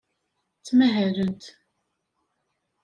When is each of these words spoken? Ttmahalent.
Ttmahalent. 0.59 1.43